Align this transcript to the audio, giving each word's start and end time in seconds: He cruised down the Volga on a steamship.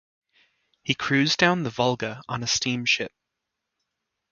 He 0.81 0.95
cruised 0.95 1.37
down 1.37 1.61
the 1.61 1.69
Volga 1.69 2.23
on 2.27 2.41
a 2.41 2.47
steamship. 2.47 3.11